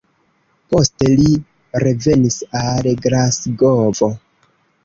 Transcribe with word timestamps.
Poste 0.71 1.09
li 1.19 1.27
revenis 1.85 2.39
al 2.63 2.91
Glasgovo. 3.05 4.11